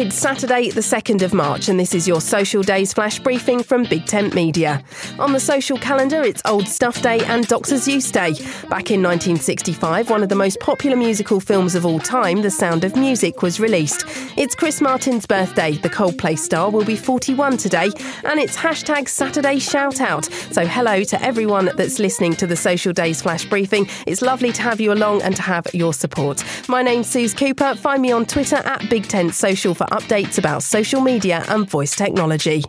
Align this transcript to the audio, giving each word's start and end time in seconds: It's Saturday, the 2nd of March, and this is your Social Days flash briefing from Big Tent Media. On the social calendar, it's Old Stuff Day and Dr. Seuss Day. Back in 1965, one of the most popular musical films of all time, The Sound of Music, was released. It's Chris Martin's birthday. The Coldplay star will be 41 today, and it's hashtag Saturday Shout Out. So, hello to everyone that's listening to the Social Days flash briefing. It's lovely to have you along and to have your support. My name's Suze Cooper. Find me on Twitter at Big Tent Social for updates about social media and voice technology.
It's 0.00 0.16
Saturday, 0.16 0.70
the 0.70 0.80
2nd 0.80 1.20
of 1.20 1.34
March, 1.34 1.68
and 1.68 1.78
this 1.78 1.94
is 1.94 2.08
your 2.08 2.22
Social 2.22 2.62
Days 2.62 2.90
flash 2.90 3.18
briefing 3.18 3.62
from 3.62 3.82
Big 3.82 4.06
Tent 4.06 4.34
Media. 4.34 4.82
On 5.18 5.34
the 5.34 5.38
social 5.38 5.76
calendar, 5.76 6.22
it's 6.22 6.40
Old 6.46 6.66
Stuff 6.66 7.02
Day 7.02 7.22
and 7.26 7.46
Dr. 7.46 7.74
Seuss 7.74 8.10
Day. 8.10 8.32
Back 8.70 8.90
in 8.90 9.02
1965, 9.02 10.08
one 10.08 10.22
of 10.22 10.30
the 10.30 10.34
most 10.34 10.58
popular 10.58 10.96
musical 10.96 11.38
films 11.38 11.74
of 11.74 11.84
all 11.84 11.98
time, 11.98 12.40
The 12.40 12.50
Sound 12.50 12.82
of 12.82 12.96
Music, 12.96 13.42
was 13.42 13.60
released. 13.60 14.06
It's 14.38 14.54
Chris 14.54 14.80
Martin's 14.80 15.26
birthday. 15.26 15.72
The 15.72 15.90
Coldplay 15.90 16.38
star 16.38 16.70
will 16.70 16.86
be 16.86 16.96
41 16.96 17.58
today, 17.58 17.90
and 18.24 18.40
it's 18.40 18.56
hashtag 18.56 19.06
Saturday 19.06 19.58
Shout 19.58 20.00
Out. 20.00 20.24
So, 20.50 20.64
hello 20.64 21.04
to 21.04 21.22
everyone 21.22 21.72
that's 21.76 21.98
listening 21.98 22.36
to 22.36 22.46
the 22.46 22.56
Social 22.56 22.94
Days 22.94 23.20
flash 23.20 23.44
briefing. 23.44 23.86
It's 24.06 24.22
lovely 24.22 24.52
to 24.52 24.62
have 24.62 24.80
you 24.80 24.94
along 24.94 25.20
and 25.20 25.36
to 25.36 25.42
have 25.42 25.66
your 25.74 25.92
support. 25.92 26.42
My 26.70 26.80
name's 26.82 27.06
Suze 27.06 27.34
Cooper. 27.34 27.74
Find 27.74 28.00
me 28.00 28.12
on 28.12 28.24
Twitter 28.24 28.56
at 28.56 28.88
Big 28.88 29.06
Tent 29.06 29.34
Social 29.34 29.74
for 29.74 29.89
updates 29.90 30.38
about 30.38 30.62
social 30.62 31.00
media 31.00 31.44
and 31.48 31.68
voice 31.68 31.94
technology. 31.94 32.64